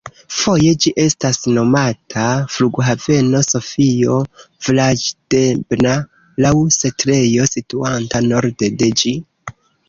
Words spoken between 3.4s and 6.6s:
Sofio-Vraĵdebna, laŭ